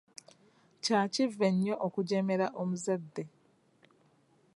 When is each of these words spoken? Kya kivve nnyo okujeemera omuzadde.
Kya 0.83 1.01
kivve 1.13 1.47
nnyo 1.53 1.75
okujeemera 1.87 2.47
omuzadde. 2.61 3.23